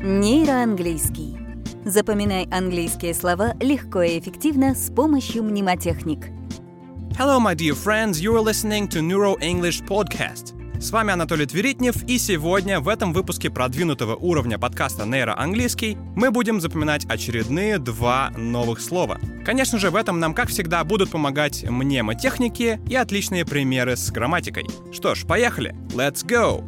[0.00, 1.36] Нейроанглийский.
[1.84, 6.26] Запоминай английские слова легко и эффективно с помощью мнемотехник.
[7.18, 8.20] Hello, my dear friends.
[8.20, 10.54] You are listening to Neuro English Podcast.
[10.80, 16.60] С вами Анатолий Тверитнев, и сегодня в этом выпуске продвинутого уровня подкаста «Нейроанглийский» мы будем
[16.60, 19.18] запоминать очередные два новых слова.
[19.44, 24.68] Конечно же, в этом нам, как всегда, будут помогать мнемотехники и отличные примеры с грамматикой.
[24.92, 25.74] Что ж, поехали!
[25.88, 26.64] Let's go!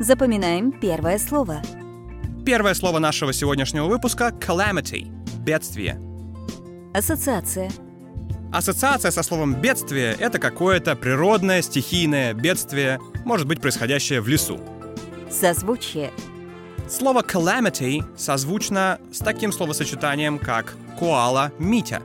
[0.00, 1.60] Запоминаем первое слово.
[2.48, 5.12] Первое слово нашего сегодняшнего выпуска— calamity—
[5.44, 6.00] бедствие.
[6.94, 7.70] Ассоциация.
[8.50, 14.58] Ассоциация со словом «бедствие»— это какое-то природное, стихийное бедствие, может быть, происходящее в лесу.
[15.30, 16.10] Созвучие.
[16.88, 22.00] Слово calamity созвучно с таким словосочетанием, как коала Митя.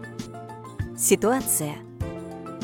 [1.00, 1.76] Ситуация.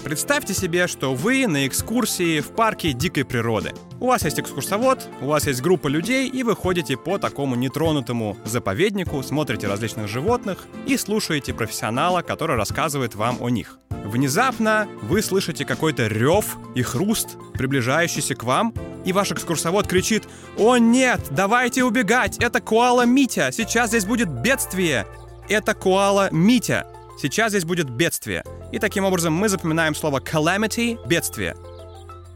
[0.03, 3.71] Представьте себе, что вы на экскурсии в парке дикой природы.
[4.01, 8.37] У вас есть экскурсовод, у вас есть группа людей, и вы ходите по такому нетронутому
[8.45, 13.77] заповеднику, смотрите различных животных и слушаете профессионала, который рассказывает вам о них.
[13.89, 20.23] Внезапно вы слышите какой-то рев и хруст, приближающийся к вам, и ваш экскурсовод кричит
[20.57, 22.37] «О нет, давайте убегать!
[22.37, 23.51] Это коала Митя!
[23.51, 25.05] Сейчас здесь будет бедствие!
[25.49, 26.87] Это коала Митя!
[27.21, 31.55] Сейчас здесь будет бедствие!» И таким образом мы запоминаем слово calamity— бедствие.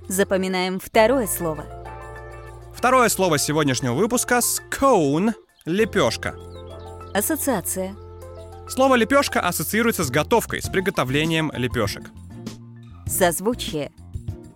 [0.08, 1.66] Запоминаем второе слово.
[2.76, 4.40] Второе слово сегодняшнего выпуска—
[4.72, 5.34] scone—
[5.66, 6.36] лепешка.
[7.14, 7.96] Ассоциация.
[8.68, 12.12] Слово лепешка ассоциируется с готовкой, с приготовлением лепешек.
[13.08, 13.92] Созвучие.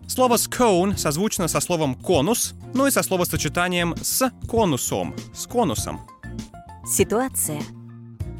[0.07, 6.01] Слово scone созвучно со словом конус, ну и со словосочетанием с конусом, с конусом.
[6.85, 7.61] Ситуация.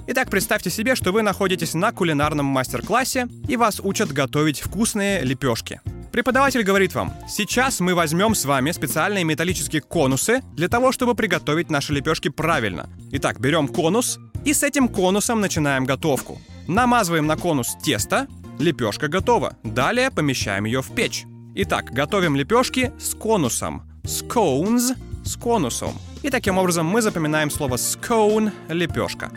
[0.08, 5.82] Итак, представьте себе, что вы находитесь на кулинарном мастер-классе и вас учат готовить вкусные лепешки.
[6.18, 11.70] Преподаватель говорит вам, сейчас мы возьмем с вами специальные металлические конусы для того, чтобы приготовить
[11.70, 12.90] наши лепешки правильно.
[13.12, 16.42] Итак, берем конус и с этим конусом начинаем готовку.
[16.68, 18.26] Намазываем на конус тесто,
[18.58, 19.58] лепешка готова.
[19.62, 21.26] Далее помещаем ее в печь.
[21.54, 23.84] Итак, готовим лепешки с конусом.
[24.04, 25.94] Scones с конусом.
[26.24, 29.30] И таким образом мы запоминаем слово scone– лепешка.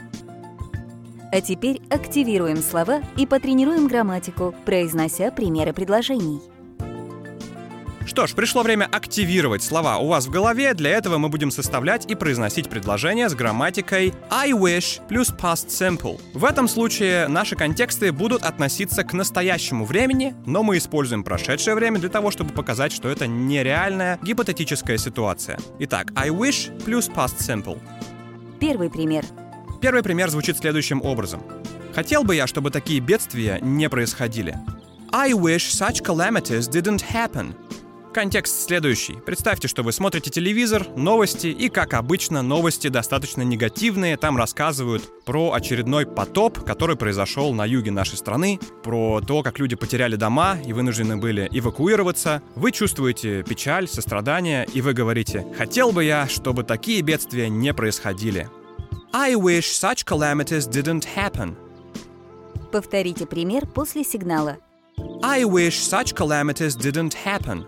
[1.31, 6.41] А теперь активируем слова и потренируем грамматику, произнося примеры предложений.
[8.11, 10.75] Что ж, пришло время активировать слова у вас в голове.
[10.75, 16.21] Для этого мы будем составлять и произносить предложения с грамматикой I wish плюс past simple.
[16.35, 22.01] В этом случае наши контексты будут относиться к настоящему времени, но мы используем прошедшее время
[22.01, 25.57] для того, чтобы показать, что это нереальная гипотетическая ситуация.
[25.79, 27.79] Итак, I wish плюс past simple.
[28.59, 29.25] Первый пример.
[29.81, 31.45] Первый пример звучит следующим образом.
[31.95, 34.59] Хотел бы я, чтобы такие бедствия не происходили.
[35.13, 37.55] I wish such calamities didn't happen.
[38.13, 39.15] Контекст следующий.
[39.25, 44.17] Представьте, что вы смотрите телевизор, новости, и, как обычно, новости достаточно негативные.
[44.17, 49.77] Там рассказывают про очередной потоп, который произошел на юге нашей страны, про то, как люди
[49.77, 52.43] потеряли дома и вынуждены были эвакуироваться.
[52.57, 58.51] Вы чувствуете печаль, сострадание, и вы говорите «Хотел бы я, чтобы такие бедствия не происходили».
[59.13, 61.55] I wish such calamities didn't happen.
[62.73, 64.57] Повторите пример после сигнала.
[65.23, 67.65] I wish such calamities didn't happen.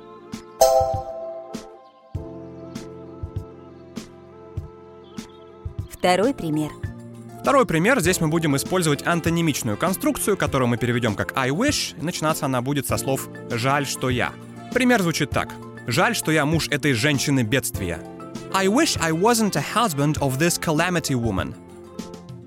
[6.02, 6.72] Второй пример.
[7.42, 8.00] Второй пример.
[8.00, 11.96] Здесь мы будем использовать антонимичную конструкцию, которую мы переведем как I wish.
[11.96, 14.32] И начинаться она будет со слов «жаль, что я».
[14.74, 15.50] Пример звучит так.
[15.86, 18.00] «Жаль, что я муж этой женщины бедствия».
[18.52, 21.54] I wish I wasn't a husband of this calamity woman.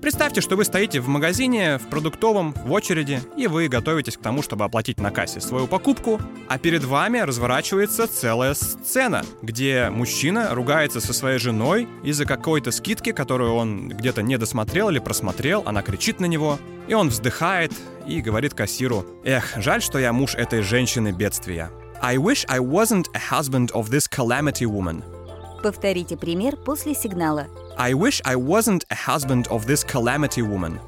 [0.06, 4.40] Представьте, что вы стоите в магазине, в продуктовом, в очереди, и вы готовитесь к тому,
[4.40, 11.00] чтобы оплатить на кассе свою покупку, а перед вами разворачивается целая сцена, где мужчина ругается
[11.00, 16.20] со своей женой из-за какой-то скидки, которую он где-то не досмотрел или просмотрел, она кричит
[16.20, 17.72] на него, и он вздыхает
[18.06, 21.68] и говорит кассиру, «Эх, жаль, что я муж этой женщины бедствия».
[22.00, 25.02] I wish I wasn't a husband of this calamity woman.
[25.64, 27.48] Повторите пример после сигнала.
[27.78, 30.80] I wish I wasn't a husband of this calamity woman.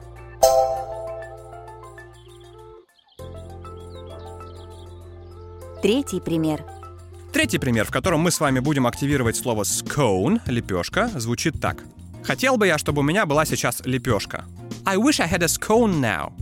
[5.83, 6.65] Третий пример.
[7.31, 11.85] Третий пример, в котором мы с вами будем активировать слово scone, лепешка, звучит так.
[12.25, 14.47] Хотел бы я, чтобы у меня была сейчас лепешка.
[14.87, 16.33] I wish I had a scone now.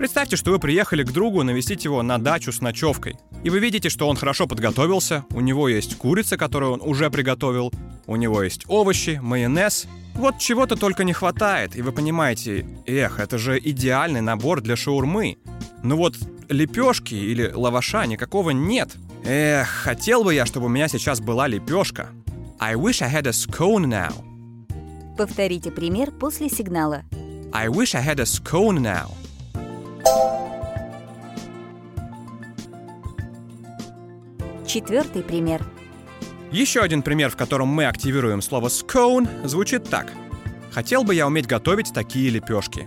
[0.00, 3.18] Представьте, что вы приехали к другу навестить его на дачу с ночевкой.
[3.44, 7.70] И вы видите, что он хорошо подготовился, у него есть курица, которую он уже приготовил,
[8.06, 9.86] у него есть овощи, майонез.
[10.14, 15.36] Вот чего-то только не хватает, и вы понимаете, эх, это же идеальный набор для шаурмы.
[15.82, 16.16] Но вот
[16.48, 18.96] лепешки или лаваша никакого нет.
[19.22, 22.08] Эх, хотел бы я, чтобы у меня сейчас была лепешка.
[22.58, 24.14] I wish I had a scone now.
[25.18, 27.02] Повторите пример после сигнала.
[27.52, 29.10] I wish I had a scone now.
[34.72, 35.66] Четвертый пример.
[36.52, 40.12] Еще один пример, в котором мы активируем слово scone, звучит так.
[40.70, 42.86] Хотел бы я уметь готовить такие лепешки.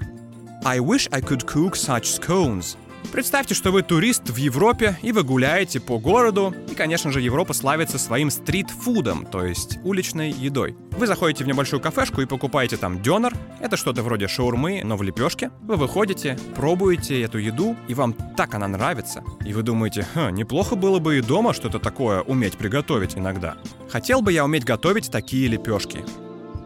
[0.63, 2.77] I wish I could cook such scones.
[3.11, 7.53] Представьте, что вы турист в Европе, и вы гуляете по городу, и, конечно же, Европа
[7.53, 10.75] славится своим стрит-фудом, то есть уличной едой.
[10.91, 15.03] Вы заходите в небольшую кафешку и покупаете там дёнер, это что-то вроде шаурмы, но в
[15.03, 15.51] лепешке.
[15.61, 19.23] Вы выходите, пробуете эту еду, и вам так она нравится.
[19.45, 23.57] И вы думаете, Ха, неплохо было бы и дома что-то такое уметь приготовить иногда.
[23.89, 26.03] Хотел бы я уметь готовить такие лепешки.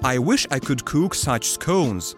[0.02, 2.16] I wish I could cook such scones.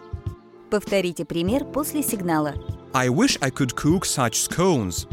[0.69, 2.53] Повторите пример после сигнала.
[2.93, 5.07] I wish I could cook such scones.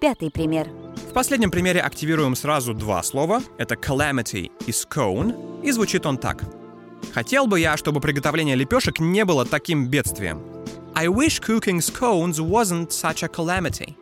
[0.00, 0.68] Пятый пример.
[1.10, 3.42] В последнем примере активируем сразу два слова.
[3.58, 5.62] Это calamity и scone.
[5.62, 6.44] И звучит он так.
[7.12, 10.42] Хотел бы я, чтобы приготовление лепешек не было таким бедствием.
[10.94, 13.96] I wish cooking scones wasn't such a calamity.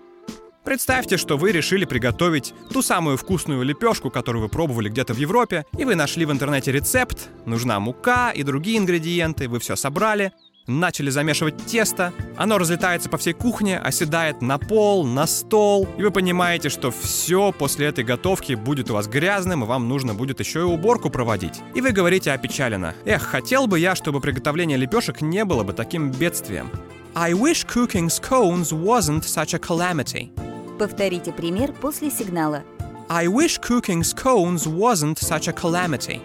[0.66, 5.64] Представьте, что вы решили приготовить ту самую вкусную лепешку, которую вы пробовали где-то в Европе,
[5.78, 10.32] и вы нашли в интернете рецепт, нужна мука и другие ингредиенты, вы все собрали,
[10.66, 16.10] начали замешивать тесто, оно разлетается по всей кухне, оседает на пол, на стол, и вы
[16.10, 20.58] понимаете, что все после этой готовки будет у вас грязным, и вам нужно будет еще
[20.58, 21.60] и уборку проводить.
[21.76, 26.10] И вы говорите опечаленно, эх, хотел бы я, чтобы приготовление лепешек не было бы таким
[26.10, 26.72] бедствием.
[27.14, 30.32] I wish cooking scones wasn't such a calamity.
[30.78, 32.62] Повторите пример после сигнала.
[33.08, 36.20] I wish cooking scones wasn't such a calamity.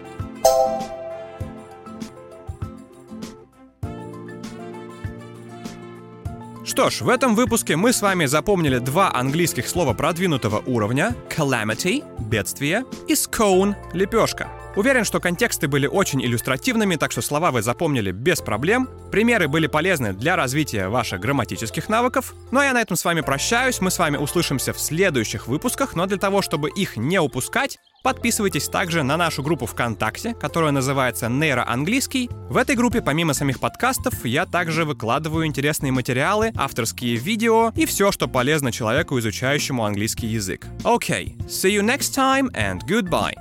[6.64, 12.02] Что ж, в этом выпуске мы с вами запомнили два английских слова продвинутого уровня— calamity—
[12.30, 14.61] бедствие и scone— лепешка.
[14.74, 18.88] Уверен, что контексты были очень иллюстративными, так что слова вы запомнили без проблем.
[19.10, 22.34] Примеры были полезны для развития ваших грамматических навыков.
[22.50, 23.80] Ну а я на этом с вами прощаюсь.
[23.80, 28.68] Мы с вами услышимся в следующих выпусках, но для того, чтобы их не упускать, Подписывайтесь
[28.68, 32.28] также на нашу группу ВКонтакте, которая называется Нейроанглийский.
[32.50, 38.10] В этой группе, помимо самих подкастов, я также выкладываю интересные материалы, авторские видео и все,
[38.10, 40.66] что полезно человеку, изучающему английский язык.
[40.82, 43.34] Okay, see you next time and goodbye.